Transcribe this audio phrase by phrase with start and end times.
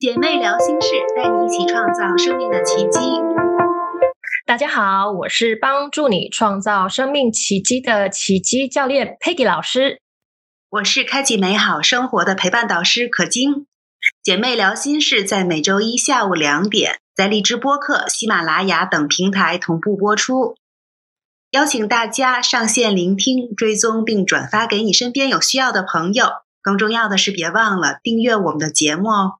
[0.00, 3.00] 姐妹聊心事，带你一起创造生命的奇迹。
[4.46, 10.00] 大家好，我是帮助你创造生命奇迹的奇迹教练 Peggy 老师。
[10.70, 13.66] 我是开启美好生活的陪伴导师可晶。
[14.22, 20.54] 姐妹聊心事在每周一下午两点，在荔枝播客、喜马拉雅等平台同步播出。
[21.50, 26.28] 邀请大家上线聆听、追踪并转发给你身边有需要的朋友。
[26.62, 29.32] 更重要的是，别忘了订阅我们的节目哦。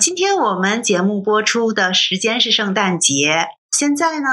[0.00, 3.46] 今天我们节目播出的时间是圣诞节。
[3.70, 4.26] 现在呢，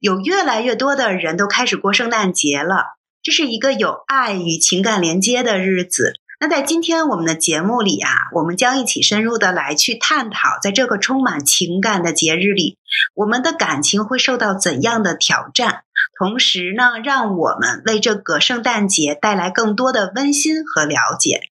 [0.00, 2.96] 有越来越多的人都开始过圣诞节了。
[3.22, 6.14] 这是一个有爱与情感连接的日子。
[6.40, 12.78] 那在今天我们的节目里啊，我们将一起深入的来去探讨，在这个充满情感的节日里，
[13.14, 15.82] 我们的感情会受到怎样的挑战？
[16.18, 21.51] 同时呢，让我们为这个圣诞节带来更多的温馨和了解。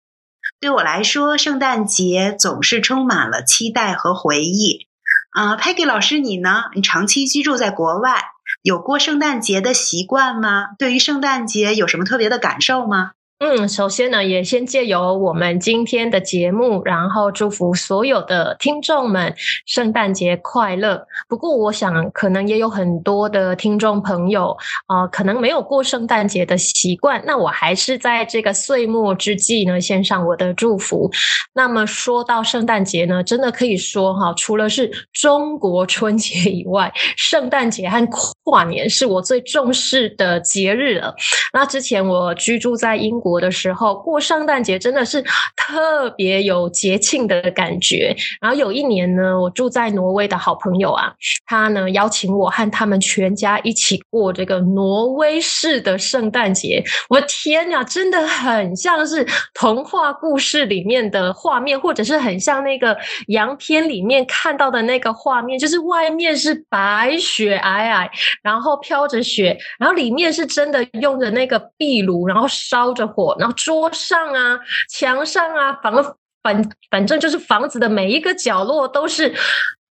[0.60, 4.88] 对我来说，圣诞节总是充满了期待和回忆。
[5.30, 6.64] 啊，Peggy 老师，你呢？
[6.74, 8.24] 你长期居住在国外，
[8.62, 10.70] 有过圣诞节的习惯吗？
[10.76, 13.12] 对于圣诞节有什么特别的感受吗？
[13.40, 19.32] 嗯，首先呢，也先借由我们今天的节目，然后祝福所有的听众们
[19.64, 21.06] 圣诞节快乐。
[21.28, 27.22] 不过，我想可能也有很多的听众朋友啊，可能没有过圣诞节的习惯。
[27.24, 31.08] 那我还是在这个岁末之际呢，献上我的祝福。
[31.54, 38.04] 那么说到圣诞节呢，真的可以说哈，除了是中国春节以外，圣诞节和
[38.42, 41.14] 跨年是我最重视的节日了。
[41.52, 43.27] 那之前我居住在英国。
[43.28, 45.22] 国的时候过圣诞节真的是
[45.56, 48.16] 特别有节庆的感觉。
[48.40, 51.12] 然后有一年呢，我住在挪威的好朋友啊，
[51.44, 56.82] 他呢邀请我和他们全家一起过这个挪威式的圣诞节。
[57.08, 68.08] 我天呀，真的很像是童话故事里面的画面，或者是很像那个洋片里面看到的那个画面，就是外面是白雪皑皑，
[68.42, 73.08] 然后飘着雪，然后里面是真的用着那个壁炉，然后烧着。
[73.38, 74.58] 然后桌上啊、
[74.90, 79.34] 墙上啊、房反反正就是房子的每一个角落都是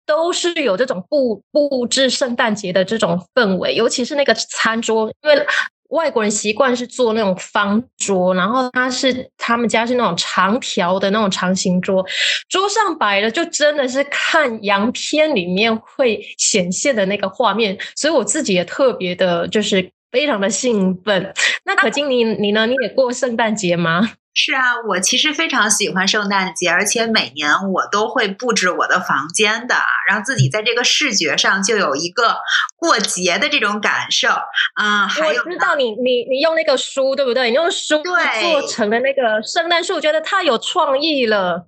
[0.07, 5.47] 都是有这种布布置圣诞节的这种氛围，尤其是那个餐桌，因为
[5.91, 12.05] 外国人习惯是做那种方桌，然后他是他们家是那种长条的那种长形桌，
[12.49, 19.91] 桌上摆的就真的是看洋片里面会显现的那个画面，所以我自己也特别的就是。
[20.17, 21.35] 非常的兴奋。
[21.67, 22.65] 那可金，你你呢？
[22.67, 24.13] 你也过圣诞节吗？
[24.33, 29.75] 是啊，我其实非常喜欢圣诞节，而且每年我都会布置我的房间的，
[30.09, 32.37] 让自己在这个视觉上就有一个
[32.77, 34.29] 过节的这种感受。
[34.75, 37.51] 啊，还有，我知道你你你用那个书对不对？
[37.51, 41.67] 你用书做成的那个圣诞树，我觉得太有创意了。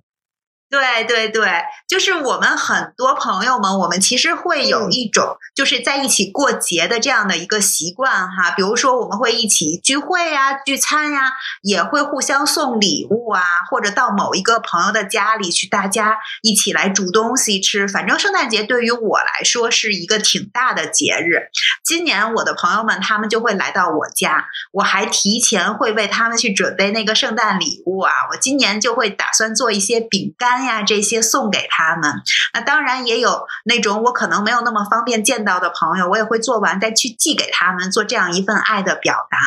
[0.69, 8.51] 对对对，就是我们很多朋友们，我们其实会有一种就是在一起过节的这样的一个习惯哈。
[8.51, 11.31] 比如说，我们会一起聚会呀、聚餐呀，
[11.63, 13.41] 也会互相送礼物啊，
[13.71, 17.87] 或者到某一个朋友的家里去，大家一起来煮东西吃。
[17.87, 21.49] 反正圣诞节对于我来说是一个挺大的节日。
[21.83, 28.11] 今年我的朋友们他们就会来到我家，我还提前会为他们去准备那个圣诞礼物啊。
[28.31, 30.58] 我今年就会打算做一些饼干。
[30.63, 32.21] 呀，这些送给他们。
[32.53, 39.37] 那当然也有那种我可能没有那么方便见到的朋友，我也会做完再去寄给他们，做这样一份爱的表达。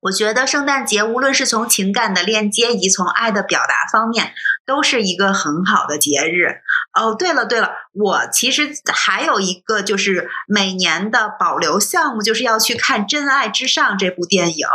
[0.00, 4.32] 我觉得圣诞节无论是从情感的链接，以及从爱的表达方面，
[4.64, 6.60] 都是一个很好的节日。
[6.94, 14.66] 哦，对了对了，我其实还有一个就是每年的保留项目，就是要去看《真爱至上》这部电影。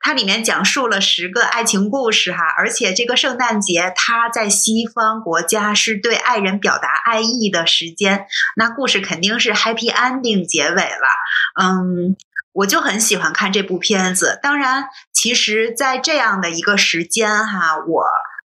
[0.00, 8.26] 它里面讲述了十个爱情故事哈，而且这个圣诞节它在西方国家是对爱人表达爱意的时间，
[8.56, 11.62] 那故事肯定是 happy ending 结尾了。
[11.62, 12.16] 嗯。
[12.56, 14.38] 我就很喜欢看这部片子。
[14.42, 18.06] 当然，其实，在这样的一个时间哈，我。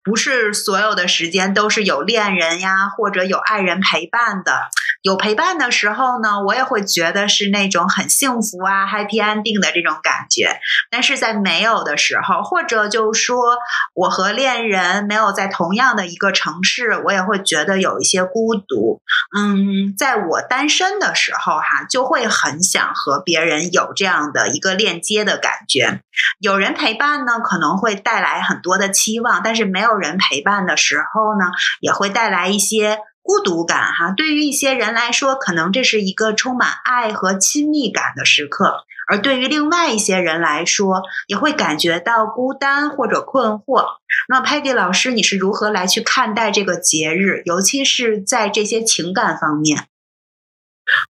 [0.05, 4.69] 不是所有的时间都是有恋人呀，或者有爱人陪伴的。
[5.01, 10.59] 有陪伴的时候呢，我也会觉得是那种很幸福啊，happy ending 的这种感觉。
[10.91, 13.57] 但是在没有的时候，或者就说
[13.95, 19.01] 我和恋人没有在同样的一个城市，我也会觉得有一些孤独。
[19.35, 26.01] 嗯，在我单身的时候哈，就会很想和别人有这样的一个链接的感觉。
[26.39, 29.94] 有人陪伴呢，可能会带来很多的期望，但是没有。
[29.95, 43.85] 人陪伴的时候呢，也会带来一些孤独感哈，对于一些人来说，可能这是一个充满爱和亲密感的时刻；而对于另外一些人来说，也会感觉到孤单或者困惑。
[44.29, 49.87] 那 Peggy 老师，你是如何来去看待这个节日，尤其是在这些情感方面？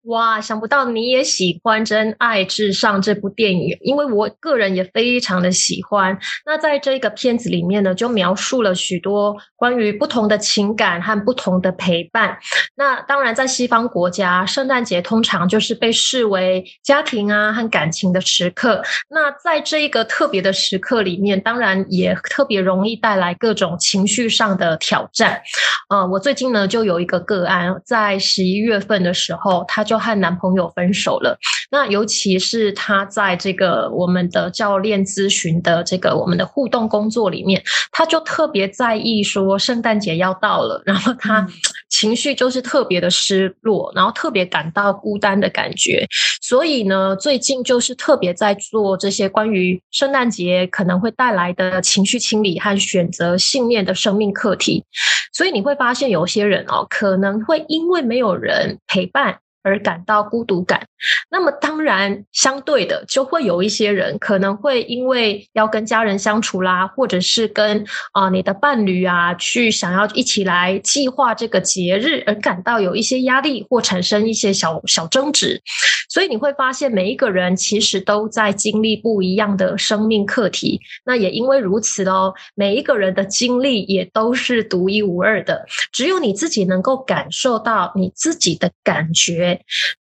[0.08, 6.18] 哇，想不到你也喜欢《真爱至上》这部电影，因为我个人也非常的喜欢。
[6.46, 12.38] 那在这个片子里面呢，就描述了许多关于不同的情感和不同的陪伴。
[12.76, 18.82] 那当然，在西方国家，圣诞节通常就是被视为家庭啊和感情的时刻。
[19.10, 25.42] 那在这一个特别的时刻里面，当然也特别容易带来各种情绪上的挑战。
[25.90, 31.38] 呃，我最近呢就有一个个案，在十一月份的时候，他就和男朋友分手了。
[31.70, 37.62] 那尤其是他在这个我们的教练咨询的这个我们的互动工作里面，
[37.92, 41.46] 他就特别在意说圣诞节要到了，然后他
[41.90, 46.08] 情绪就是特别的失落，然后特别感到孤单的感觉。
[46.42, 54.86] 所以呢，最近就是特别在做这些关于圣诞节可能会带来的情绪清理和选择信念的生命课题。
[55.34, 59.40] 所以你会发现，有些人哦，可能会因为没有人陪伴。
[59.68, 60.88] 而感到孤独感，
[61.30, 75.62] 那么当然相对的，就会有一些人可能会因为要跟家人相处啦，或者是跟啊你的伴侣啊去想要一起来计划这个节日，而感到有一些压力或产生一些小小争执。
[76.10, 80.80] 所以你会发现，每一个人其实都在经历不一样的生命课题。
[81.06, 89.57] 那也因为如此哦，每一个人的经历也都是独一无二的，只有你自己能够感受到你自己的感觉。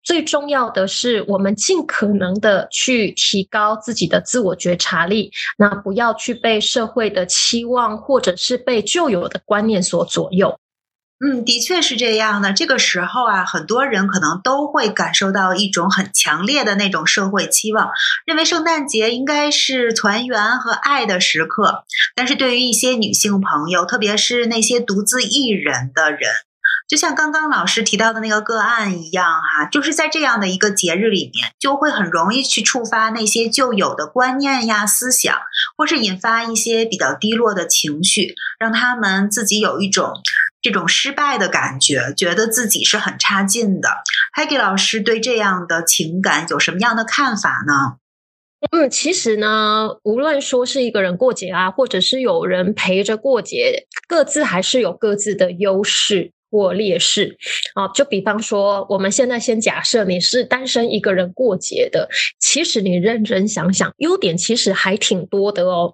[0.03, 10.57] 最重要的是，我们尽可能的去提高自己的自我觉察力，那不要去被社会的期望或者是被旧有的观念所左右。
[11.21, 12.53] 嗯，的确是这样的。
[12.53, 17.91] 这个时候啊，很多人可能都会感受到一种很强烈的那种社会期望，
[18.25, 21.83] 认为圣诞节应该是团圆和爱的时刻。
[22.15, 26.21] 但是对于一些女性朋友，特别是那些独自一人的人。
[26.89, 35.38] 就像刚刚老师提到的那个个案一样，哈，就是在这样的一个节日里面，就会很容易去触发那些旧有的观念呀、思想，
[35.77, 40.13] 或是引发一些比较低落的情绪，让他们自己有一种
[40.63, 43.89] 这种失败的感觉，觉得自己是很差劲的。
[44.35, 47.97] Peggy 老师对这样的情感有什么样的看法呢？
[48.71, 56.31] 嗯，其实呢，无论说是一个人过节啊，或者是有人陪着过节，各自还是有各自的优势。
[56.49, 57.37] 或劣势
[57.73, 62.09] 啊，就比方说，我们现在先假设你是单身一个人过节的，
[62.39, 65.93] 其实你认真想想，优点其实还挺多的哦。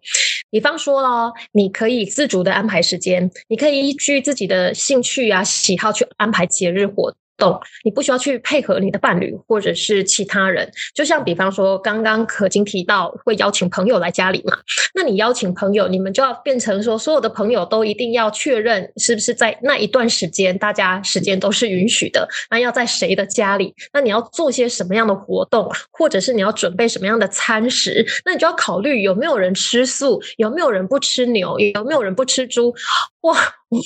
[0.50, 7.14] 比方说哦，你可以自主的安排时间，你可以依据自己的兴趣啊、喜好去安排节日活。
[7.38, 14.58] 懂，你不需要去配合你的伴侣或者是其他人，就像比方说刚刚可金提到会邀请朋友来家里嘛，
[14.94, 32.74] 那你邀请朋友，你们就要变成说所有的朋友都一定要确认是不是在那一段时间大家时间都是允许的，那要在谁的家里，那你要做些什么样的活动，或者是你要准备什么样的餐食，那你就要考虑有没有人吃素，有没有人不吃牛，有没有人不吃猪，
[33.22, 33.36] 哇。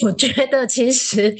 [0.04, 1.36] 我觉得其实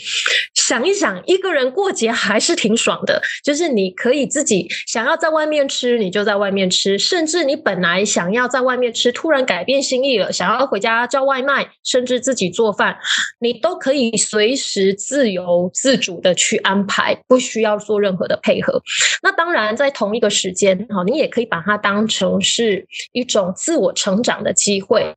[0.56, 3.22] 想一想，一个人过节还是挺爽的。
[3.44, 12.98] 就是你可以自己想要在外面吃，你就在外面吃；甚至你本来想要在外面吃，突然改变心意了，想要回家叫外卖，甚至自己做饭，
[13.40, 18.82] 你都可以随时自由自主的去安排，不需要做任何的配合。
[19.22, 25.14] 那当然，在同一个时间，哈，你也可以把它当成是一种自我成长的机会，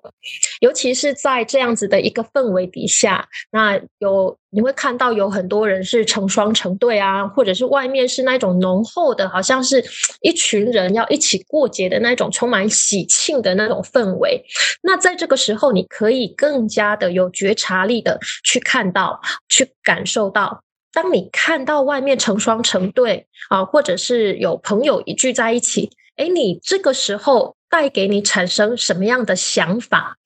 [0.62, 3.28] 尤其是在这样子的一个氛围底下。
[3.50, 9.84] 那有你会看到有很多人是成双成对啊，或者是外面是那种浓厚的，好像是
[10.20, 14.40] 一群人要一起过节的那种充满喜庆的那种氛围。
[14.82, 20.62] 那在这个时候，你可以更加的有觉察力的去看到、去感受到。
[20.92, 30.18] 当你看到外面成双成对啊，或者是有朋友一聚在一起，哎，你这个时候带给你产生什么样的想法？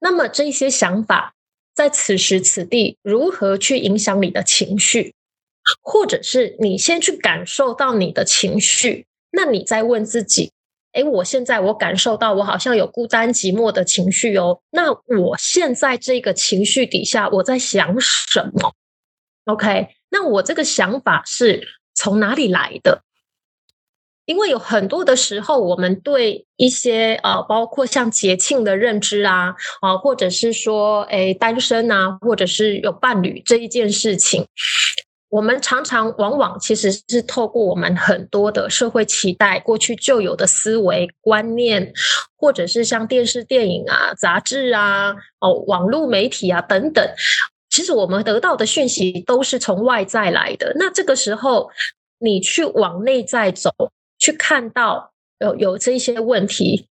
[0.00, 1.34] 那么这些想法。
[1.72, 5.14] 在此时此地，如何去影响你的情绪，
[5.80, 10.52] 或者是你先去感受到你的情绪，那你再问自己：
[10.92, 18.74] 哎，我现在我感受到我好像有孤单寂寞的情绪哦，那我现在这个情绪底下我在想什么
[19.46, 23.04] ？OK，那我这个想法是从哪里来的？
[24.30, 34.46] 因为有很多的时候，我们对一些呃，包括像节庆的认知啊，啊，或者是说，哎，单身啊，或者是有伴侣这一件事情，
[35.30, 41.92] 我们常常往往其实是透过我们很多的社会期待、过去旧有的思维观念，
[42.36, 45.10] 或者是像电视、电影啊、杂志啊、
[45.40, 47.04] 哦，网络媒体啊等等。
[47.68, 50.72] 其实我们得到的讯息都是从外在来的。
[50.76, 51.68] 那这个时候，
[52.20, 53.72] 你去往内在走，
[54.20, 56.86] 去看到有有这些问题，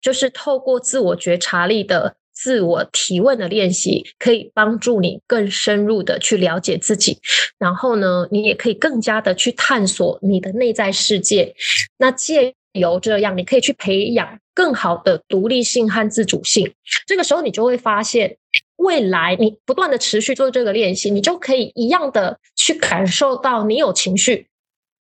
[0.00, 7.20] 就是透过自我觉察力的自我提问的练习，可以帮助你更深入的去了解自己。
[7.58, 11.54] 然后呢，你也可以更加的去探索你的内在世界。
[11.98, 16.74] 那借由这样，你可以去培养更好的独立性和自主性。
[17.06, 18.38] 这个时候，你就会发现。
[18.76, 24.48] 未来你不断的持续做这个练习，你就可以一样的去感受到你有情绪，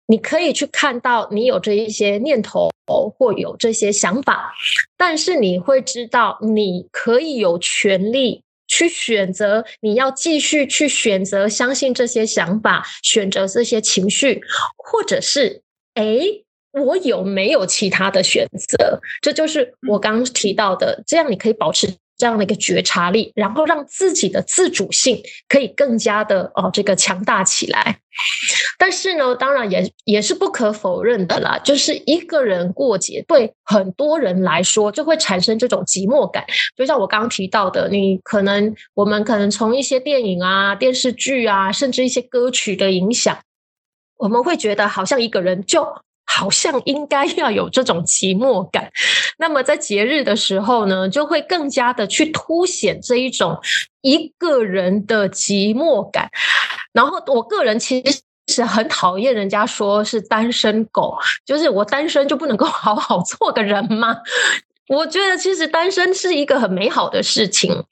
[0.06, 2.70] 你可以去看到你有这一些念头
[3.18, 4.54] 或有这些想法，
[4.98, 14.42] 但是你会知道你可以有权利去选择，你要继续去选择相信这些想法，选择这些情绪，
[14.78, 15.62] 或者是
[15.94, 16.20] 哎，
[16.74, 19.00] 我有没有其他的选择？
[19.22, 21.88] 这就是我刚刚提到的，这样你可以保持。
[22.24, 28.00] 这样的一个觉察力，然后让自己的自主性可以更加的哦，这个强大起来。
[28.78, 36.46] 但是呢，当然也也是不可否认的啦，就是一个人过节，对很多人来说就会产生这种寂寞感。
[36.78, 43.38] 就像我刚刚提到的，你可能我们可能从一些电影啊、电视剧啊，甚至一些歌曲的影响，
[44.16, 45.86] 我们会觉得好像一个人就。
[46.36, 48.92] 好像应该要有这种寂寞感，
[49.38, 53.60] 那么在节日的时候呢，就会更加的去凸显这一种
[54.02, 56.30] 一个人的寂寞感。
[56.92, 64.18] 然后，我个人其实是很讨厌人家说是单身狗，就是我单身就不能够好好做个人吗？
[64.88, 67.84] 我觉得其实单身是一个很美好的事情。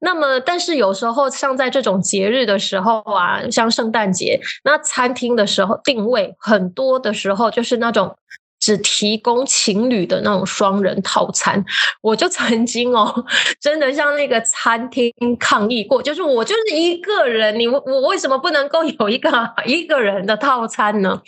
[0.00, 8.16] 那么，但是有时候像在这种节日的时候啊，像圣诞节，那餐厅的时候定位很多的时候就是那种。
[8.58, 11.64] 只提供情侣的那种双人套餐，
[12.00, 13.24] 我就曾经哦，
[13.60, 19.30] 真的向那个餐厅抗议过，就是我就是一个人，你我为什么不能够有一个
[19.66, 21.20] 一个人的套餐呢？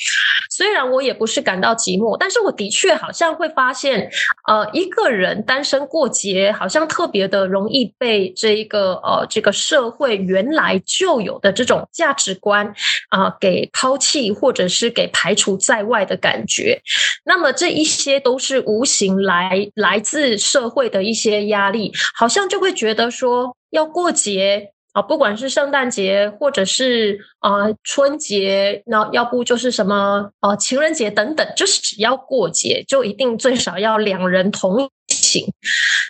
[0.50, 4.10] 虽然我也不是感到寂寞，但是我的确好像会发现，
[4.48, 12.74] 呃，一个人单身过节，好像特别的容易被这一个呃这个社会原来就有的这种价值观
[13.10, 16.80] 啊给抛弃，或者是给排除在外的感觉。
[17.28, 35.52] 那么这一些都是无形来来自社会的一些压力，好像就会觉得说要过节啊，不管是圣诞节或者是啊春节，那要不就是什么呃情人节等等，就是只要过节就一定最少要两人同行，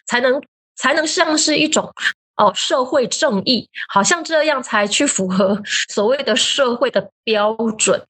[0.07, 0.41] 才能
[0.77, 1.93] 才能像是一种
[2.37, 8.01] 哦社会正义，好像这样才去符合所谓的社会的标准。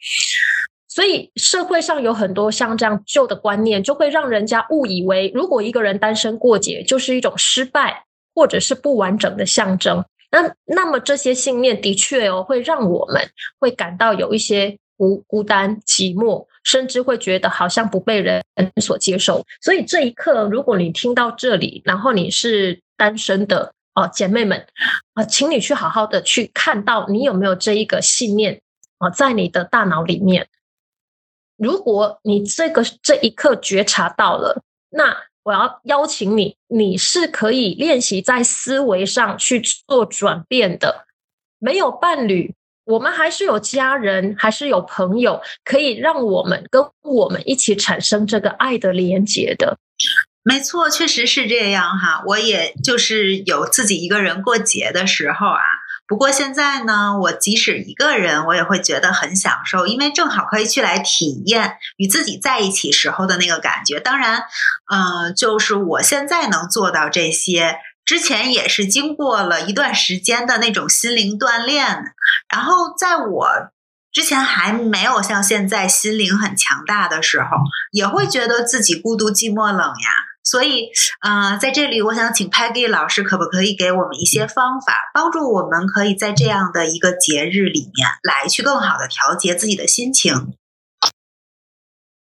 [0.99, 10.05] 所以社会上有很多像这样旧的观念，就会让人家误以为，如果一个人单身过节，就是一种失败或者是不完整的象征。
[10.33, 18.43] 那那么这些信念的确哦，会让我们会感到有一些孤孤单、寂寞，甚至会觉得好像不被人
[18.83, 19.45] 所接受。
[19.62, 24.67] 所以这一刻，如果你听到这里，然后你是单身的哦，姐妹们
[25.14, 28.61] 啊，请你去好好的去看到你有没有这一个信念
[28.99, 30.49] 啊，在你的大脑里面。
[31.59, 41.07] 如果你这个这一刻觉察到了，那我要邀请你，你是可以练习在思维上去做转变的。
[41.59, 49.79] 没有伴侣，我们还是有家人，还是有朋友，可以让我们跟我们一起产生这个爱的连接的。
[50.45, 52.23] 没错，确实是这样哈。
[52.27, 55.62] 我也就是有自己一个人过节的时候啊。
[56.09, 64.00] 不过现在呢，我即使一个人，我也会觉得很享受，因为正好可以去来体验与自己在一起时候的那个感觉。
[64.00, 64.45] 当然，
[64.91, 72.15] 嗯，就是我现在能做到这些，之前也是经过了一段时间的那种心灵锻炼。
[72.50, 73.49] 然后，在我
[74.11, 77.49] 之前还没有像现在心灵很强大的时候，
[77.93, 80.11] 也会觉得自己孤独、寂寞、冷呀。
[80.50, 80.88] 所以，
[81.21, 90.55] 呃，在这里，我想请 Peggy 老师，可不可以给我们一些方法，帮助我们可以在这样的一个节日里面，来去更好的调节自己的心情？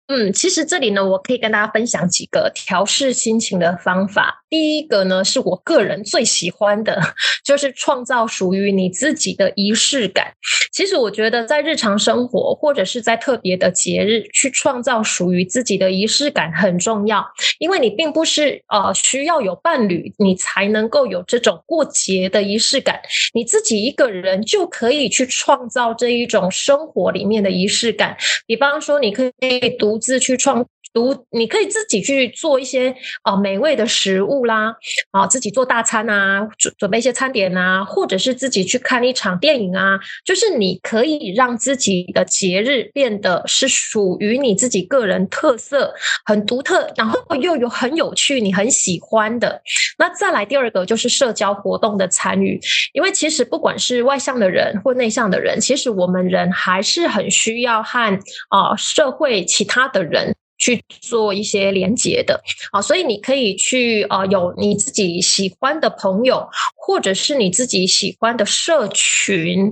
[0.07, 4.43] 嗯，其实这里呢，我可以跟大家分享几个调试心情的方法。
[4.50, 7.01] 第一个呢，是我个人最喜欢的，
[7.43, 10.34] 就是创造属于你自己的仪式感。
[10.75, 17.25] 其实我觉得在日常生活或者是在特别的节日，去创造属于自己的仪式感很重要。
[17.60, 23.00] 因为你并不是呃需要有伴侣，你才能够有这种过节的仪式感。
[23.34, 28.17] 你自己一个人就可以去创造这一种生活里面的仪式感。
[28.46, 30.65] 比方说，你可以独自去创。
[30.96, 34.74] 独，你可以自己去做一些啊美味的食物啦，
[35.12, 45.94] 啊自己做大餐啊，准准备一些餐点啊，或者是自己去看一场电影啊，就是你可以让自己的节日变得是属于你自己个人特色，
[46.25, 49.62] 很独特，然后又有很有趣，你很喜欢的。
[49.98, 52.58] 那再来第二个就是社交活动的参与，
[52.94, 60.35] 因为其实不管是外向的人或内向的人，其实我们人还是很需要和啊社会其他的人。
[60.65, 62.41] 去做一些连接的
[62.72, 69.69] 啊，所以你可以去啊，有你自己喜欢的朋友，或者是你自己喜欢的社群，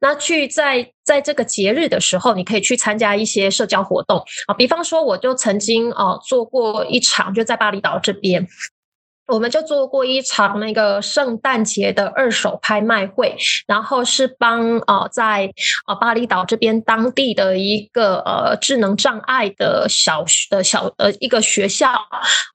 [0.00, 4.54] 那去在在这个节日的时候，你可以去参加一些社交活动啊。
[4.54, 8.48] 比方说，我就曾经啊做过一场，就在巴厘岛这边。
[9.26, 13.36] 我们就做过一场那个圣诞节的二手拍卖会，
[13.66, 15.50] 然后是帮呃在
[15.86, 21.92] 呃巴厘岛这边当地的一个呃智能障碍的小的小呃一个学校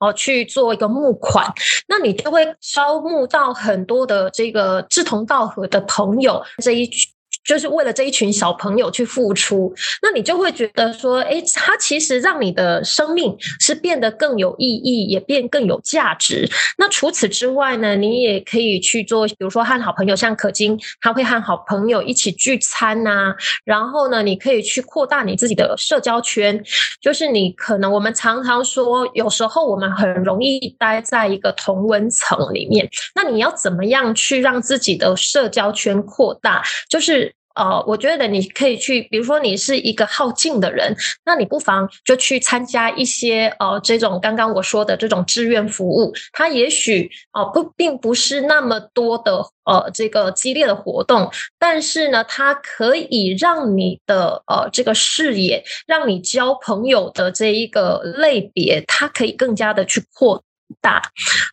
[0.00, 1.52] 哦去做一个募款，
[1.88, 7.12] 那你就会招募到很多的这个志同道合的朋友这一群。
[7.48, 16.46] 就是为了这一群小朋友去付出，那你就会觉得说，哎，他其实让你的生命是变得更有意义，也变更有价值。
[16.76, 23.34] 那除此之外呢，你也可以去做，比如说和好朋友，像可金，他会和好朋友一起聚餐呐。
[23.64, 26.62] 然后呢，你可以去扩大你自己的社交圈。
[27.00, 32.86] 就是你可能我们常常说，有时候我们很容易待在一个同温层里面。
[33.14, 36.62] 那你要怎么样去让自己的社交圈扩大？
[36.90, 37.32] 就是。
[37.58, 40.96] 呃，我觉得你可以去，比如说你是一个好静的人，
[41.26, 60.44] 那你不妨就去参加一些呃这种刚刚我说的这种志愿服务，它也许哦不并不是那么多的呃这个激烈的活动，但是呢，它可以让你的呃这个视野，让你交朋友的这一个类别，它可以更加的去扩。
[60.80, 61.02] 大，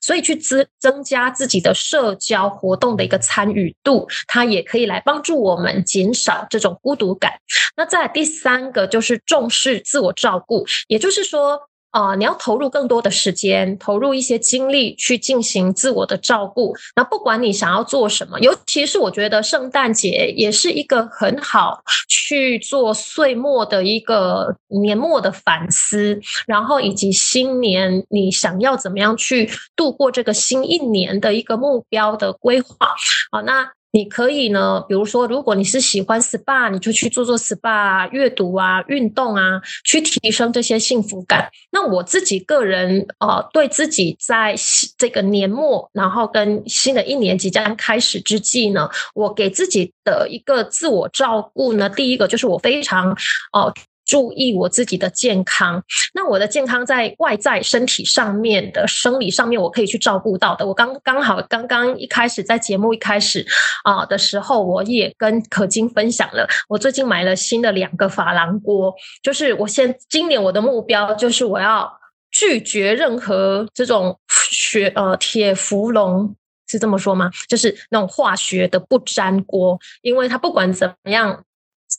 [0.02, 7.34] 所以去增增加自己的社交活动的一个参与度，它也可以来帮助我们减少这种孤独感。
[7.78, 11.70] 那在第三个就是重视自我照顾，也就是说。
[11.96, 16.76] 啊，你要投入更多的时间，投入一些精力去进行自我的照顾。
[16.94, 32.94] 那不管你想要做什么，尤其是我觉得圣诞节也是一个很好去做岁末的一个年末的反思，然后以及新年你想要怎么样去度过这个新一年的一个目标的规划。
[33.32, 33.72] 好，那。
[33.96, 41.50] 你可以呢，比如说，如果你是喜欢 SPA，你就去做做 SPA、啊阅读啊、运动啊，去提升这些幸福感。
[41.72, 44.54] 那我自己个人呃，对自己在
[44.98, 53.18] 这个年末，然后跟新的一年即将开始之际呢，我给自己的一个自我照顾呢，第一个就是我非常
[53.54, 53.74] 哦。
[54.06, 60.66] 注意我自己的健康，那我的健康在外在身体上面的生理上面，我可以去照顾到的。
[60.66, 63.46] 我刚刚好刚刚一开始在节目一开始
[63.84, 71.92] 啊的时候，我也跟可金分享了，我最近买了新的两个珐琅锅，就是我现今年我的目标就是我要
[72.32, 74.20] 拒绝任何这种
[74.52, 76.36] 学呃铁氟龙
[76.68, 77.32] 是这么说吗？
[77.50, 81.44] 就是那种化学的不粘锅，因为它不管怎么样。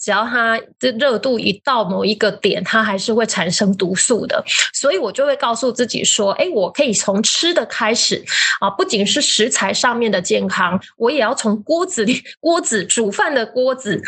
[0.00, 4.44] 只要它的热度一到某一个点，它还是会产生毒素的。
[4.72, 8.24] 所以我就会告诉自己说：“哎，我可以从吃的开始
[8.60, 14.00] 啊，不仅是食材上面的健康，我也要从锅子里锅子煮饭的锅子，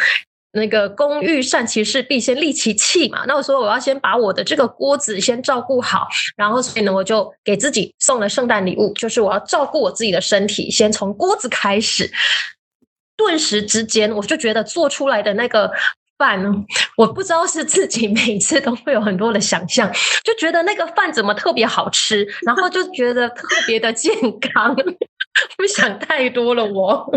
[0.53, 3.25] 那个工欲善其事，必先利其器嘛。
[3.27, 12.11] 那我说我要先把我的这个锅子先照顾好，然后所以呢，我就给自己送了圣诞礼物，就是我要照顾我自己的身体，先从锅子开始。”
[13.19, 15.71] 顿时之间，我就觉得做出来的那个
[16.17, 16.41] 饭，
[16.97, 19.93] 我不知道是自己每次都会有很多的想象，
[20.25, 24.75] 就觉得那个饭怎么特别好吃，然后就觉得特别的健康，
[25.59, 27.13] 不想太多了，我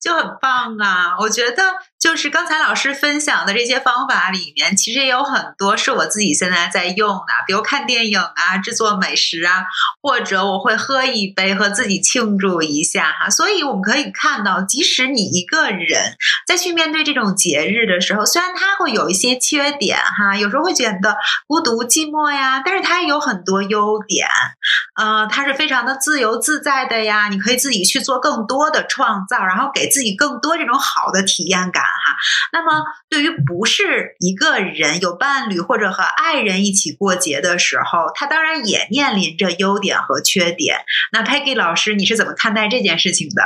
[0.00, 1.16] 就很棒啊！
[1.20, 1.62] 我觉得。
[2.00, 9.66] 就是刚才老师分享的这些方法里面，其实也有很多是我自己现在在用的，比如看电影啊、制作美食啊，
[10.00, 13.28] 或者我会喝一杯和自己庆祝一下哈。
[13.28, 24.26] 所以我们可以看到，即使你一个人在去面对这种节日的时候，虽然它会有一些缺点哈，有时候会觉得孤独寂寞呀，但是它也有很多优点，
[24.96, 27.28] 呃，它是非常的自由自在的呀。
[27.28, 32.16] 你可以自己去做更多的创造，然后给自己更多这种好的体验感哈。
[32.52, 40.84] 那么，对于不是一个人有伴侣或者和爱人一起过节的时候，他当然也面临着优点和缺点。
[41.12, 43.42] 那 Peggy 老师，你是怎么看待这件事情的？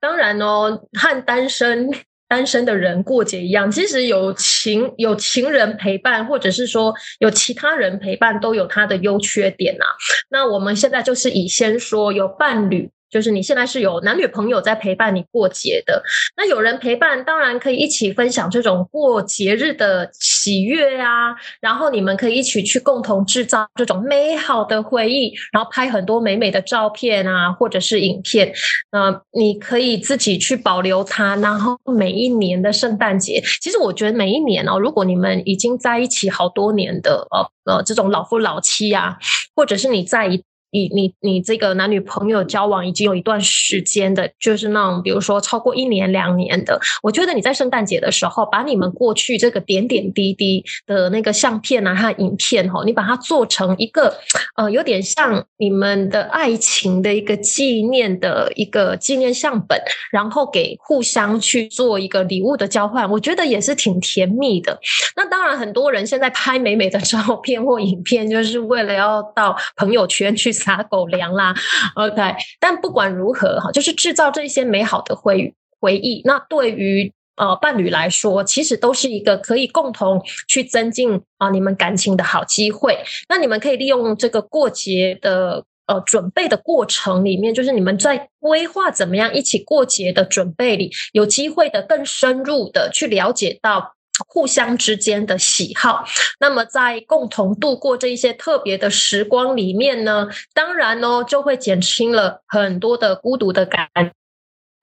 [0.00, 1.90] 当然哦，和单身。
[2.28, 9.84] 单身的人过节一样，其实有情有情人陪伴，或者是说有其他人陪伴，都有它的优缺点呐。
[10.28, 12.90] 那我们现在就是以先说有伴侣。
[13.10, 16.02] 就是你现在是有男女朋友在陪伴你过节的，
[16.36, 21.34] 那有人陪伴，当然可以一起分享这种过节日的喜悦啊。
[21.60, 28.52] 然后你们可以一起去共同制造这种美好的回忆，然后拍很多美美的照片啊，或者是影片。
[28.90, 31.36] 呃，你可以自己去保留它。
[31.36, 39.16] 然后每一年的圣诞节，其实我觉得每一年哦，如果你们已经在一起好多年的呃呃这种老夫老妻啊，
[39.54, 40.42] 或者是你在一。
[40.76, 54.14] 你你你这个男女朋友交往已经有一段时间的，就是那种比如说超过一年两年的，我觉得你在圣诞节的时候，把你们过去这个点点滴滴的那个相片啊和影片哈，你把它做成一个
[54.56, 59.80] 呃有点像你们的爱情的一个纪念的一个纪念相本，
[60.12, 64.78] 然后给互相去做一个礼物的交换，我觉得也是挺甜蜜的。
[65.16, 70.52] 那当然，很多人现在拍美美的照片或影片，就是为了要到朋友圈去。
[70.66, 71.54] 撒狗粮啦
[71.94, 72.34] ，OK。
[72.58, 76.20] 但不管如何哈，就是制造这些美好的回回忆。
[76.24, 82.98] 那对于呃伴侣来说，其实都是一个可以共同去增进啊你们感情的好机会。
[83.28, 93.95] 那你们可以利用这个过节的呃准备的过程里面，就是你们在规划怎么样一起过节的准备里，有机会的更深入的去了解到。
[94.28, 96.04] 互相之间的喜好，
[96.40, 103.88] 那么在共同度过这一些特别的时光里面呢，当然呢就会减轻了很多的孤独的感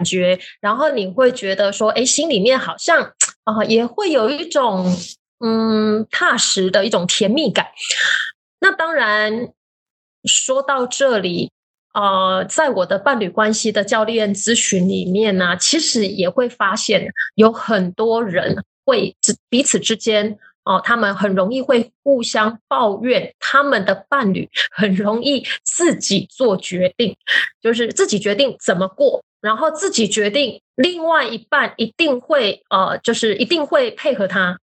[0.06, 4.96] 觉，然后你会觉得说，哎，心里面好像啊也会有一种
[5.40, 7.68] 嗯踏实的一种甜蜜感。
[8.60, 9.50] 那当然
[10.26, 11.52] 说到这里，
[11.94, 18.64] 呃，在我的伴侣关系的教练咨询里面呢，其实也会发现有很多人。
[18.86, 19.16] 会
[19.50, 27.18] 彼此之间哦，他们很容易会互相抱怨，他们的伴侣很容易自己做决定，
[27.62, 34.58] 就是自己决定怎么过，然后自己决定另外一半一定会呃，就是一定会配合他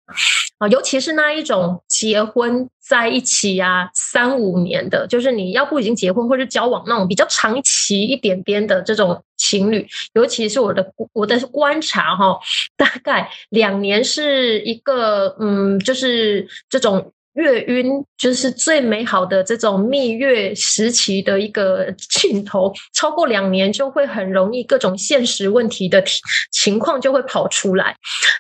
[0.57, 9.23] 啊，尤其是那一种结婚在一起啊三五年的，就是你要不已经结婚或者交往那种比较长期一点点的这种。
[9.41, 12.37] 情侣，尤其是我的我的观察哈，
[12.77, 22.73] 大概两年是一个嗯，就是这种月晕，就是最美好的这种蜜月时期的一个镜头。
[22.93, 26.03] 超过两年就会很容易各种现实问题的
[26.51, 27.97] 情况就会跑出来。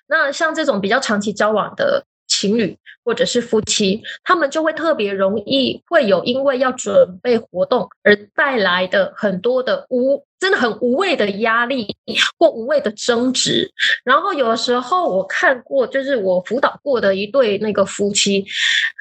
[0.09, 10.28] 那像这种比较长期交往的情侣或者是夫妻，他们就会特别容易会有因为要准备活动而带来的很多的无。
[10.39, 11.97] 真的很无谓的压力
[12.39, 13.71] 或无谓的争执，
[14.05, 18.47] 然后有时候我看过，就是我辅导过的一对那个夫妻，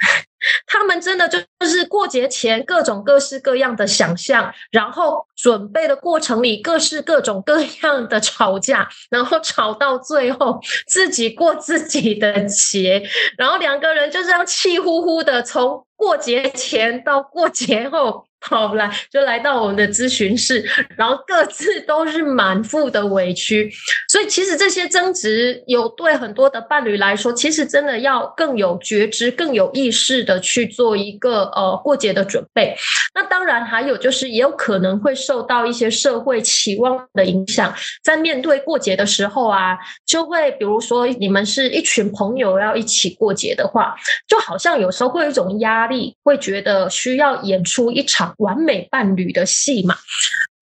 [0.66, 13.02] 他们真的就就是过节前各种各式各样的想象，然后准备的过程里各式各种各样的吵架，然后吵到最后自己过自己的节，
[13.38, 18.26] 然后两个人就这样气呼呼的从过节前到过节后。
[18.40, 20.64] 好来，就来到我们的咨询室，
[20.96, 23.70] 然后各自都是满腹的委屈，
[24.08, 32.78] 所以其实这些争执有对很多的伴侣来说，其实真的要更有觉知、更有意识的去做一个呃过节的准备。
[33.16, 43.96] 那当然还有就是，也有可能会是受到一些社会期望的影响，在面对过节的时候啊，就会比如说你们是一群朋友要一起过节的话，
[44.28, 48.34] 就好像有时候会有一种压力，会觉得需要演出一场。
[48.38, 49.96] 完美伴侣的戏嘛，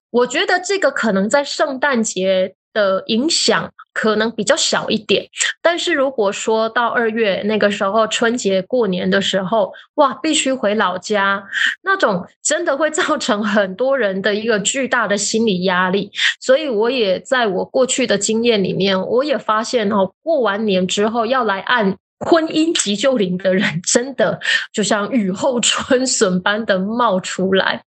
[0.09, 5.25] 我觉得这个可能在圣诞节的影响可能比较小一点，
[5.61, 11.43] 但是如果说到二月那个时候春节过年的时候，哇，必须回老家，
[11.81, 16.11] 那种真的会造成很多人的一个巨大的心理压力。
[16.41, 21.95] 所以我也在我过去的经验里面，我也发现哦，过完年之后要来按。
[22.25, 24.39] 婚姻急救铃的人，真的
[24.71, 27.83] 就像雨后春笋般的冒出来。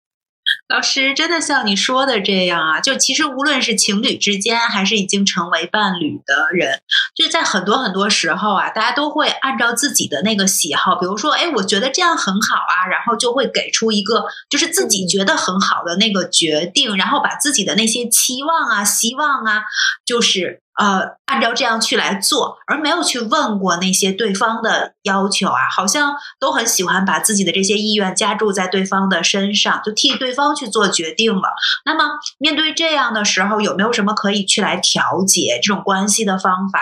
[0.67, 2.81] 老师真的像你说的这样啊？
[2.81, 6.81] 就其实无论是情侣之间，还是已经成为伴侣的人，
[7.15, 19.65] 就在很多很多时候啊，大家都会按照自己的那个喜好，比如说，哎，我觉得这样很好啊，然后就会给出一个就是自己觉得很好的那个决定，然后把自己的那些期望啊、希望啊，
[20.07, 20.64] 就是。
[20.77, 31.55] 呃，按照这样去来做，而没有去问过那些对方的要求啊，好像都很喜欢把自己的这些意愿加注在对方的身上，就替对方去做决定了。
[31.85, 36.81] 那么，面对这样的时候，有没有什么可以去来调节这种关系的方法？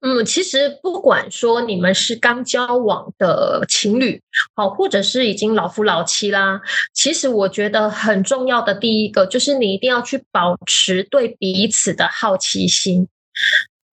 [0.00, 4.20] 嗯，其实不管说你们是刚交往的情侣，
[4.54, 6.60] 好，或者是已经老夫老妻啦，
[6.92, 13.08] 其实我觉得很重要的第一个就是你一定要去保持对彼此的好奇心，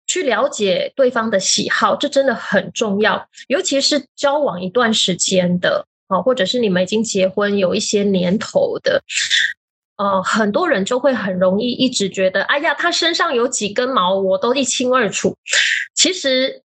[0.08, 3.28] 去了解对方的喜好，这真的很重要。
[3.48, 9.04] 尤其是交往一段时间的，啊，或者是你们已经结婚有一些年头的。
[10.00, 15.36] 呃，很多人就会很容易一直觉得，哎呀，他身上有几根毛，我都一清二楚。
[15.94, 16.64] 其实，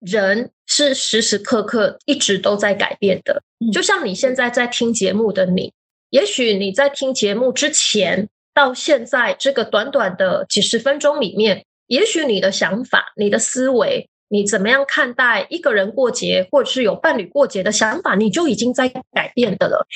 [0.00, 3.40] 人是时时刻刻一直都在改变的。
[3.72, 5.72] 就像你现在在听节目的你，
[6.10, 14.08] 也许你在听节目之前到现在这个短短的几十分钟里面，也许你的想法、你的思维。
[14.28, 19.86] 你怎么样看待一个人过节，或者是有伴侣过节的想法，你就已经在改变的了。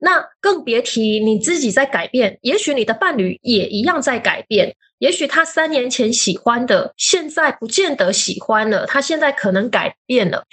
[0.00, 4.74] 那更别提你自己在改变，也许你的伴侣也一样在改变。
[4.98, 8.86] 也许他三年前喜欢的，现在不见得喜欢了。
[8.86, 10.44] 他现在可能改变了。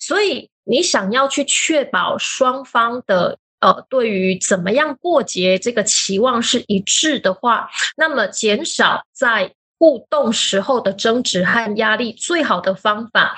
[0.00, 9.52] 所以你想要去确保双方的呃，对于怎么样过节这个期望是一致的话，那么减少在。
[9.78, 13.36] 互动时候的争执和压力，最好的方法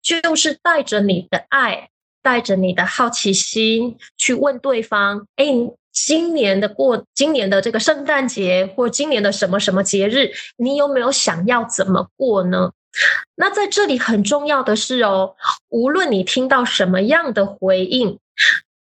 [0.00, 1.88] 就是带着你的爱，
[2.22, 5.46] 带着你的好奇心去问对方：“哎，
[5.92, 12.72] 今年的过，今年的这个圣诞节，或今年的什么什么节日，你有没有想要怎么过呢？”
[13.36, 15.36] 那在这里很重要的是哦，
[15.68, 18.18] 无论你听到什么样的回应，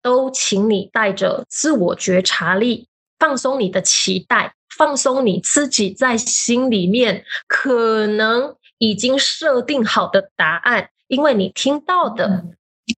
[0.03, 2.89] 都请你带着自我觉察力，
[3.19, 4.55] 放松你的期待。
[4.77, 12.45] 放松你自己在心里面可能已经设定好的答案，因为你听到的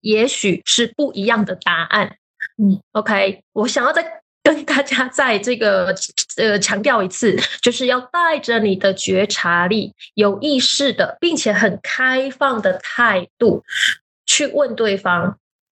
[0.01, 2.17] 也许是不一样的答案。
[2.57, 5.93] 嗯，OK，我想要再跟大家在这个
[6.37, 13.63] 呃强调一次，就是要带着你的觉察力、有意识的，并且很开放的态度
[14.25, 15.37] 去问对方：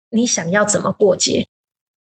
[0.10, 1.48] 你想要怎么过节？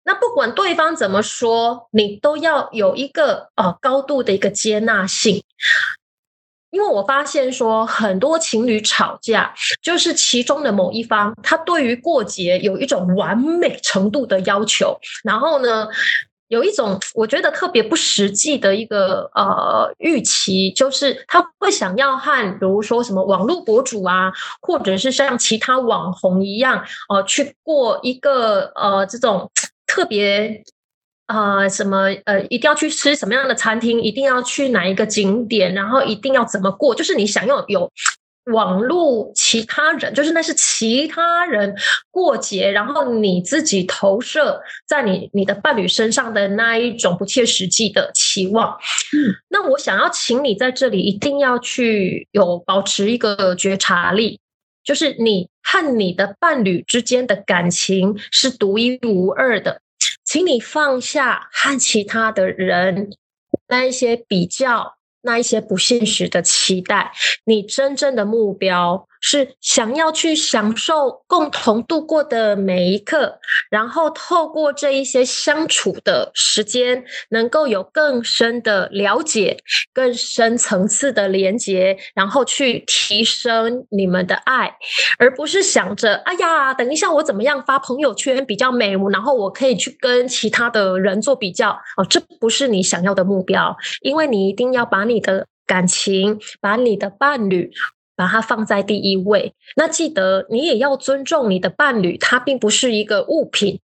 [0.07, 5.43] 那不管对方怎么说，你都要有一个呃高度的一个接纳性，
[6.75, 15.87] 因为我发现说很多情侣吵架，就是其中的某一方他对于过节有一种完美程度的要求，然后呢，
[16.49, 29.49] 有一种我觉得特别不实际的一个呃预期，就是他会想要和比如说什么网络博主啊，或者是像其他网红一样，呃，去过一个呃这种。
[29.87, 30.65] 特别
[31.27, 37.91] 啊，什么呃，一定要去吃什么样的餐厅，一定要去哪一个景点，然后一定要怎么过，就是你想要有
[38.53, 41.75] 网络其他人，就是那是其他人
[42.11, 48.79] 过节，然后你自己投射在你你的伴侣身上的那一种不切实际的期望。
[49.17, 54.39] 嗯，那我想要请你在这里一定要去有保持一个觉察力。
[54.85, 59.81] 就是你和你的伴侣之间的感情是独一无二的，
[60.35, 63.11] 请你放下和其他的人
[63.69, 64.97] 那一些比较。
[65.27, 67.13] 那一些不现实的期待，
[67.47, 73.39] 你真正的目标是想要去享受共同度过的每一刻，
[73.71, 79.57] 然后透过这一些相处的时间，能够有更深的了解、
[79.95, 84.77] 更深层次的连接，然后去提升你们的爱，
[85.19, 95.15] 而不是想着哎呀，等一下我怎么样发朋友圈比较美，然后我可以去跟其他的人做比较哦，这不是你想要的目标，因为你一定要把你。
[95.25, 97.71] 的感情，把你的伴侣，
[98.17, 99.55] 把它放在第一位。
[99.77, 103.81] 那记得，你也要尊重你的伴侣，他并不是一个物品，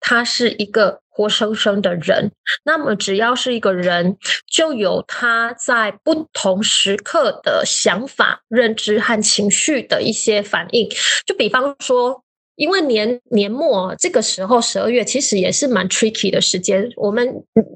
[0.00, 2.32] 他是一个活生生的人。
[2.64, 10.88] 那么，只要是一个人，就有他在不同时刻的想法、认知和情绪的一些反应。
[11.26, 12.22] 就比方说。
[12.60, 16.86] 因为年年末这个时候，十二月其实也是蛮 tricky 的时间。
[16.94, 17.26] 我们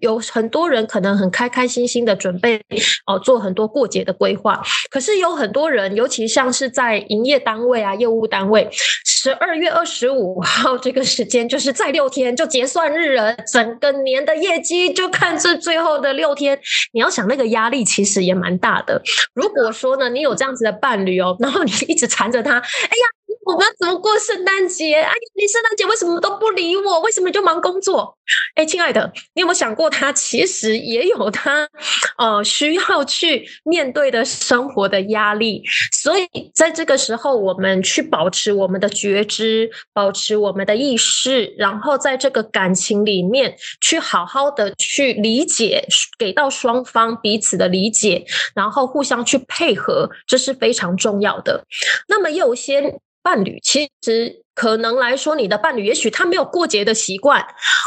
[0.02, 2.60] 有很多人可能很开开心心的准备
[3.06, 4.62] 哦，做很多过节的规划。
[4.90, 8.68] 可是有很多人，尤其像是在营业单位啊、业务单位，
[9.06, 16.60] 十二月二十五号这个时间，就是在六天就结算日了，整个年的业绩就看这最后的六天。
[16.92, 19.00] 你要想那个压力其实也蛮大的。
[19.32, 23.13] 如果说呢，你有这样子的伴侣哦，然后你一直缠着他，哎呀。
[23.44, 24.94] 我们要怎么过圣诞节？
[24.94, 27.00] 哎，你圣诞节为什么都不理我？
[27.00, 28.16] 为什么就忙工作？
[28.54, 31.68] 哎，亲爱的，你有没有想过，他其实也有他
[32.16, 35.62] 呃需要去面对的生活的压力？
[35.92, 45.87] 所以在这个时候，我们去保持我们的觉知，保持我们的意识，然后在这个感情里面去好好的去理解，
[46.18, 51.64] 给到双方彼此的理解，然后互相去配合，这是非常重要的。
[52.09, 53.00] 那么，有些。
[53.24, 57.42] 伴侣其实可能来说，你的伴侣也许他没有过节的习惯，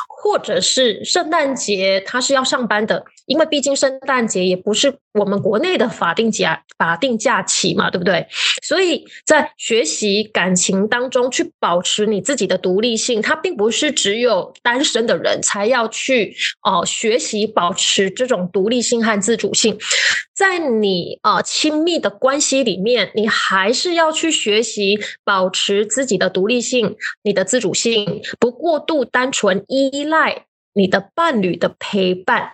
[0.10, 3.06] 或者是圣诞节他是要上班的。
[3.28, 8.26] 因为毕竟圣诞节也不是我们国内的法定假法定假期嘛，对不对？
[8.63, 19.78] 所以在学习感情当中去保持你自己的独立性，它并不是只有单身的人才要去哦学习保持这种独立性和自主性。
[20.34, 32.54] 在你啊亲密的关系里面，你还是要去学习保持自己的独立性、你的自主性，不过度单纯依赖你的伴侣的陪伴。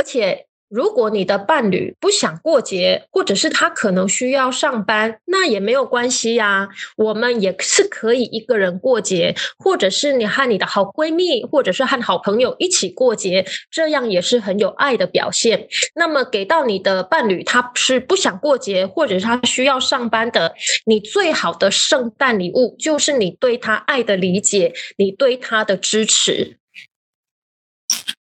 [0.00, 6.70] 而且，如果你的伴侣不想过节，或者是他可能需要上班，那也没有关系呀。
[6.96, 15.68] 我们也是可以一个人过节，或者是你和你的好闺蜜，或者是和好朋友一起过节，这样也是很有爱的表现。
[15.94, 20.54] 那么，给到你的伴侣，他是不想过节，或者是他需要上班的，
[20.86, 26.56] 你最好的圣诞礼物就是你对他爱的理解，你对他的支持。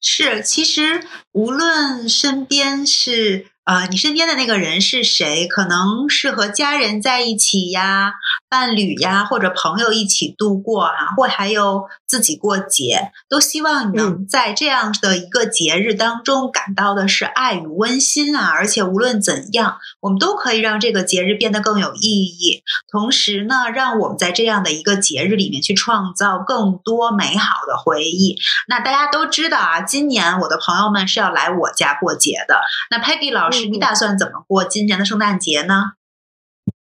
[0.02, 3.48] 是，其实无论身边是。
[3.66, 5.48] 呃，你身边的那个人是谁？
[5.48, 8.12] 可能是和家人在一起呀，
[8.50, 18.52] 伴侣呀，或者朋友一起度过啊，或还有自己过节，都希望你能在这样的一个节日当中感到的是爱与温馨啊！
[18.54, 22.62] 而且无论怎样，我们都可以让这个节日变得更有意义。
[22.92, 28.38] 同时呢，让我们在这样的一个节日里面去创造更多美好的回忆。
[28.68, 32.62] 那大家都知道啊，今年我的朋友们是要来我家过节的。
[32.92, 33.64] 那 Peggy 老师。
[33.64, 35.94] 你打算怎么过今年的圣诞节呢？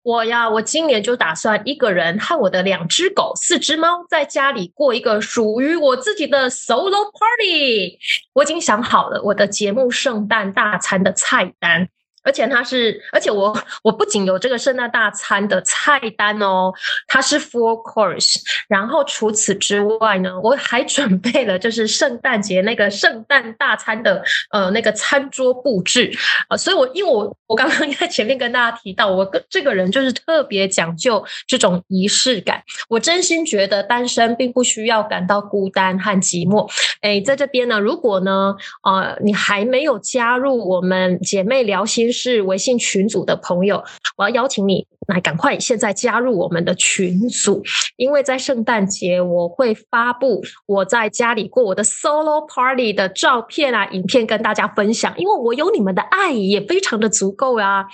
[0.02, 7.98] 我呀，我今年就打算一个人和我的两只狗、四只猫在家里过一个属于我自己的 solo party。
[8.32, 11.88] 我已经想好了我的节目圣诞大餐的菜单。
[12.22, 16.72] 而且它是，而且我我不仅有这个圣诞大餐的菜单哦，
[17.08, 18.36] 它是 four course。
[18.68, 26.12] 然后除此之外呢，我还准备了就是圣诞节那个圣诞大餐的呃那个餐桌布置
[26.48, 26.56] 啊。
[26.56, 32.62] 所以，我因为我我刚刚 在前面跟大家提到，我这个人就是特别讲究这种仪式感。
[32.88, 36.70] 我真心觉得单身并不需要感到孤单和寂寞。
[37.00, 38.54] 哎，在这边呢，如果呢，
[38.84, 42.11] 呃，你还没有加入我们姐妹聊心。
[42.12, 43.82] 是微信群组的朋友，
[44.16, 47.62] 我要邀请你来赶快现在加入我们的群组，
[47.96, 57.84] 因为在圣诞节我会发布我在家里过我的 solo party 的照片啊、影片跟大家分享，因为我有你们的爱也非常的足够啊。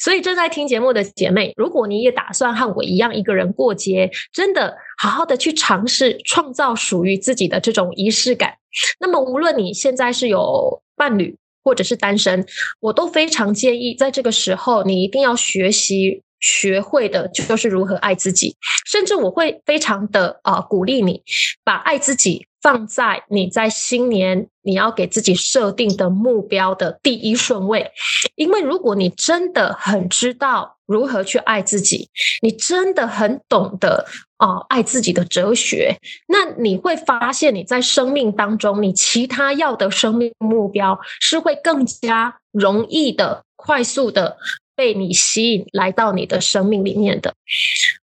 [0.00, 8.54] 所以正在听节目的姐妹，如果你也打算和我一样一个人过节，真的好好的去尝试创造属于自己的这种仪式感。
[8.98, 11.36] 那么无论你现在是有伴侣。
[11.66, 12.46] 或者是单身，
[12.78, 18.56] 我都非常建议，在这个时候，你一定要学习学会的，就是如何爱自己。
[18.86, 21.24] 甚至我会非常的啊鼓励你，
[21.64, 27.92] 把爱自己放在你在新年你要给自己设定的目标的第一顺位。
[28.34, 32.08] 因为如果你真的很知道如何去爱自己，
[32.42, 34.04] 你真的很懂得。
[34.38, 44.36] 哦，爱自己的哲学，那你会发现你在生命当中，你其他要的生命目标是会更加容易的、快速的
[44.74, 47.32] 被你吸引来到你的生命里面的。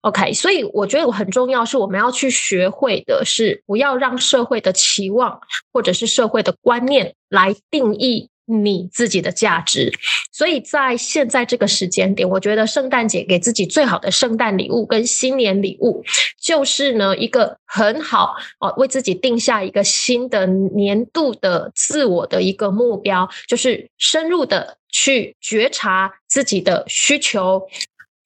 [0.02, 8.30] OK，所以我觉得很重要，是我们要去学会的是，不要让社会的期望或者是社会的观念来定义。
[8.46, 9.94] 你自己的价值，
[10.34, 16.04] 所以在现在这个时间点，我觉得圣诞节给自己最好的圣诞礼物跟新年礼物，
[16.38, 27.62] 就是呢一个很好哦，为自己定下一个新的年度的自我的一个目标，就是深入的去觉察自己的需求。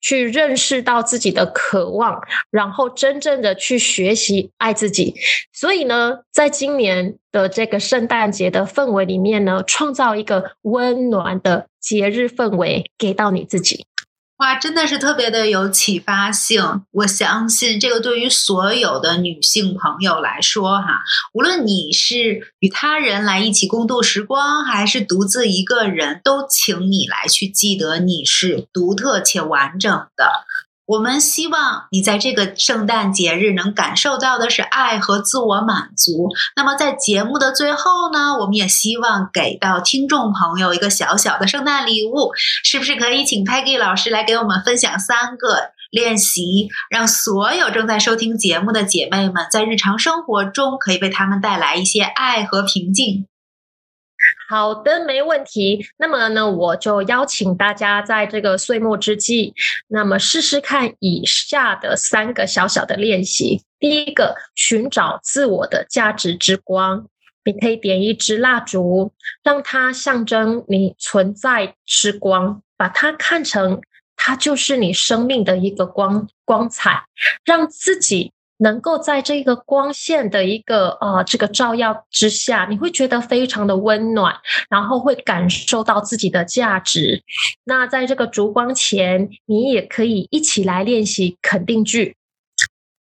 [0.06, 5.16] 去认识到自己的渴望，然后真正的去学习爱自己。
[5.52, 13.84] 所以呢，在今年的这个圣诞节的氛围里面呢，创造一个温暖的节日氛围给到你自己。
[14.38, 16.82] 哇，真的是特别的有启发性。
[16.90, 30.44] 我相信这个对于所有的女性朋友来说，哈，无论你是与他人来一起共度时光，还是独自一个人，都请你来去记得你是独特且完整的。
[30.86, 36.28] 我们希望你在这个圣诞节日能感受到的是爱和自我满足。
[36.54, 42.30] 那么在节目的最后呢，我们也希望给到听众朋友一个小小的圣诞礼物，
[42.62, 53.26] 是不是可以请 Peggy 老师来给我们分享三个练习，让所有正在收听节目的姐妹们在日常生活中可以为他们带来一些爱和平静。
[54.48, 55.84] 好的，没问题。
[55.98, 59.52] 那么呢，我就邀请大家在这个岁末之际，
[59.88, 63.62] 那么试试看以下的三个小小的练习。
[63.80, 67.08] 第一个，寻找自我的价值之光。
[67.44, 73.80] 你可以点一支蜡烛，让它象征你存在之光，把它看成
[74.16, 77.04] 它就是你生命的一个光光彩，
[77.44, 78.32] 让自己。
[78.58, 84.34] 能够在这个光线的一个呃这个照耀之下，你会觉得非常的温暖，
[84.70, 87.22] 然后会感受到自己的价值。
[87.64, 92.16] 那在这个烛光前，你也可以一起来练习肯定句。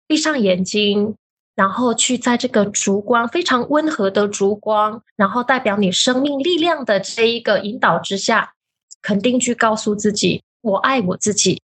[0.07, 1.15] 闭上眼睛，
[1.55, 8.53] 然后去在这个烛光非常温和的烛光，然后代表你生命力量的这一个引导之下，
[9.01, 11.61] 肯定句告诉自己：我爱我自己，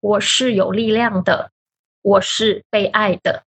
[0.00, 1.51] 我是有力量的。
[2.02, 3.44] 我是被爱的。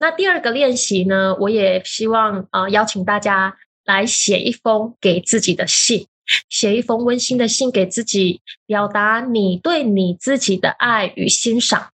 [0.00, 1.34] 那第二个练习呢？
[1.40, 6.08] 我也希望啊，邀请大家来写一封给自己的信，
[6.50, 11.90] 写一封温馨的信给自己，表达你对你自己的爱与欣赏。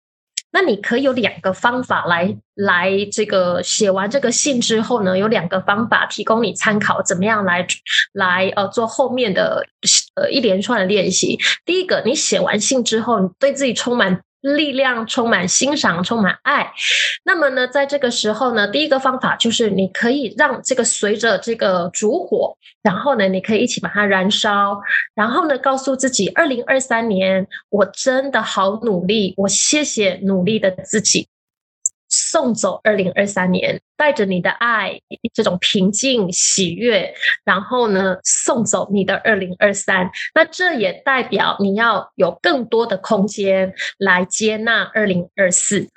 [0.51, 7.65] 那你可以有两个方法来来这个写完这个信之后呢，有两个方法提供你参考，怎么样来
[8.15, 9.65] 来呃做后面的
[10.17, 11.39] 呃一连串的练习。
[11.65, 14.23] 第一个，你写完信之后，你对自己充满。
[14.41, 16.73] 力量充满欣赏，充满爱。
[17.25, 24.81] 那么呢，在这个时候呢，第一个方法就是你可以让这个随着这个烛火，然后呢，你可以一起把它燃烧，
[25.15, 31.29] 然后呢，告诉自己：二零二三年，我真的好努力，我谢谢努力的自己。
[32.31, 35.01] 送走二零二三年，带着你的爱，
[35.35, 37.13] 这种平静喜悦，
[37.45, 40.11] 然后呢，送走你的二零二三。
[40.35, 45.89] 那这也代表你要有更多的空间来接纳二零二四。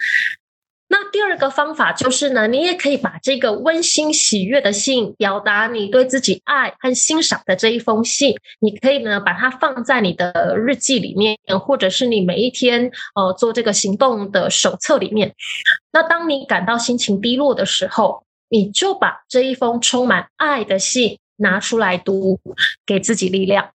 [0.93, 15.33] 那第二个方法就是呢，你也可以把这个温馨喜悦的信，表达你对自己爱和欣赏的这一封信，你可以呢把它放在你的日记里面，或者是你每一天呃做这个行动的手册里面。
[15.91, 22.39] 那当你感到心情低落的时候，你就把这一封充满爱的信拿出来读，
[22.85, 23.71] 给自己力量。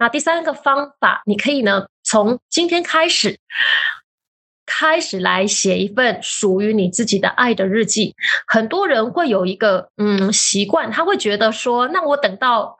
[0.00, 3.38] 那第三个方法，你可以呢从今天开始。
[4.78, 8.14] 开始来写一份属于你自己的爱的日记。
[8.46, 12.76] 很多人会有一个嗯习惯，他会觉得说，那我等到。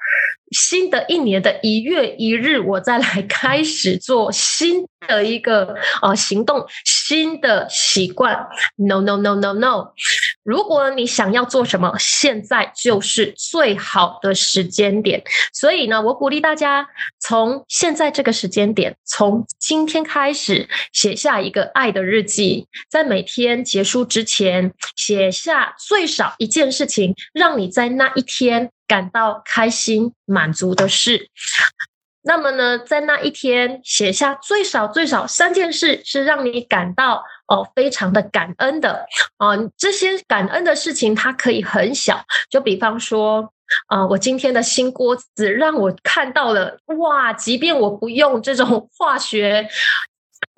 [0.51, 6.67] 新的一年的一月一日，我再来开始做新的一个呃行动，
[7.09, 8.49] 新的习惯。
[8.77, 9.95] No no no no no！
[10.43, 15.23] 如果你想要做什么，现在就是最好的时间点。
[15.55, 16.87] 所以呢，我鼓励大家
[17.19, 28.71] 从现在这个时间点，从今天开始写下一个爱的日记，在每天结束之前写下最少一件事情，让你在那一天。
[28.89, 31.29] 感到开心、满足的事，
[32.29, 39.07] 那么呢，在那一天写下最少最少三件事，是让你感到哦非常的感恩的
[39.39, 39.57] 啊。
[39.79, 43.51] 这些感恩的事情，它可以很小，就比方说
[43.87, 49.67] 啊，我今天的新锅子让我看到了哇，即便我不用这种化学。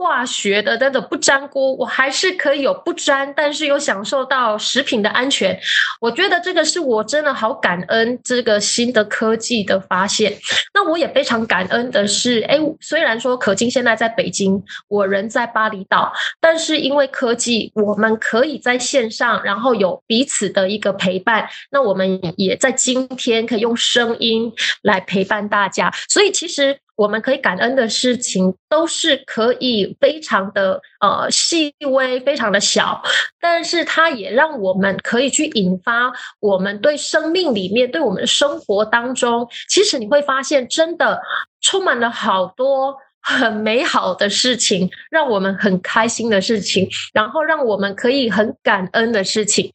[0.00, 5.60] 化学的那种不粘锅，我还是可以有不粘，但是有享受到食品的安全。
[6.00, 10.34] 我觉得这个是我真的好感恩这个新的科技的发现。
[10.72, 21.46] 那我也非常感恩的是，哎，虽然说可金现在在北京，我人在巴厘岛，但是因为科技，我们可以在线上，然后有彼此的一个陪伴。
[21.70, 26.78] 那我们也在今天可以用声音来陪伴大家，所以其实。
[27.00, 33.02] 我们可以感恩的事情都是可以非常的呃细微，非常的小，
[33.40, 41.18] 但是它也让我们可以去引发我们对生命里面，对我们生活当中，其实你会发现真的
[41.62, 49.72] 充满了好多很美好的事情，让我们很开心的事情，然后让我们可以很感恩的事情。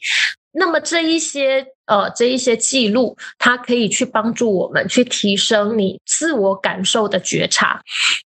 [0.58, 7.82] 那么这一些呃，这一些记录，它可以去帮助我们去提升你自我感受的觉察。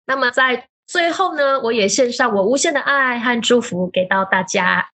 [0.06, 4.90] 那么在最后呢，我也献上我无限的爱和祝福给到大家。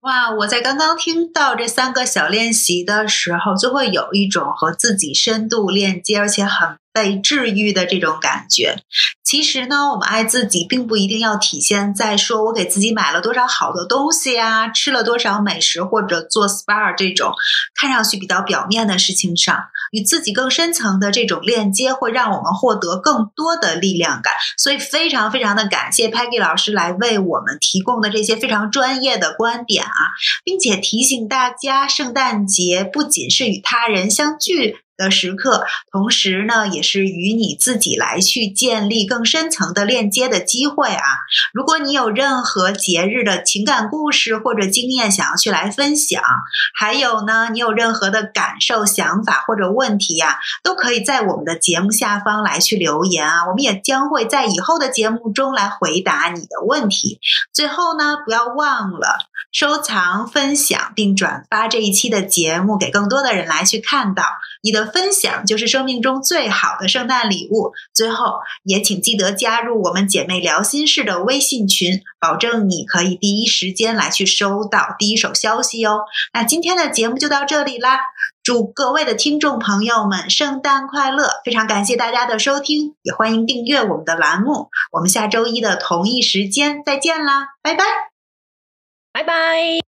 [0.00, 0.30] 哇！
[0.30, 6.76] 我在刚刚听到这三个小练习的时候，就会有一种和自己深度链接，而且很。
[6.98, 8.82] 被治愈的这种感觉，
[9.22, 17.32] 其实呢，我们爱自己并不一定要体现在说我给自己买了多少好的东西呀，吃了多少美食或者做 SPA 这种
[17.80, 19.56] 看上去比较表面的事情上。
[19.92, 24.34] 与自己更深层的这种链接，会让我们获得更多的力量感。
[24.58, 30.12] 所以，非常非常的感谢 Peggy 老师来为我们提供的这些非常专业的观点啊，
[30.44, 34.78] 并且提醒大家，圣诞节不仅是与他人相聚。
[34.98, 41.02] 的时刻，同时呢，也是与你自己来去建立更深层的链接的机会啊！
[41.54, 46.20] 如果你有任何节日的情感故事或者经验想要去来分享，
[46.74, 53.46] 还有呢，你有任何的感受、想法或者问题呀，都可以在我们的节目下方来去留言啊！
[53.46, 57.20] 我们也将会在以后的节目中来回答你的问题。
[57.52, 64.24] 最后呢，不要忘了收藏、分享并转发这一期的节目，给更多的人来去看到
[64.68, 64.88] 你的。
[64.98, 67.72] 分享就是生命中最好的圣诞礼物。
[67.94, 76.00] 最后，也请记得加入我们姐妹聊心事的微信群，保证你可以第一时间来去收到第一手消息哦。
[76.32, 78.00] 那今天的节目就到这里啦，
[78.42, 81.28] 祝各位的听众朋友们圣诞快乐！
[81.44, 84.68] 非常感谢大家的收听，也欢迎订阅我们的栏目。
[84.92, 87.84] 我们下周一的同一时间再见啦，拜拜，
[89.12, 89.78] 拜拜。